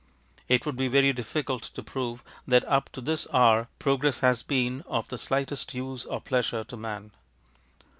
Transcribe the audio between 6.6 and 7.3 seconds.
to man.